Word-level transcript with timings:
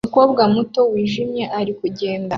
Umukobwa 0.05 0.41
muto 0.55 0.81
wijimye 0.91 1.43
ari 1.59 1.71
kugenda 1.79 2.29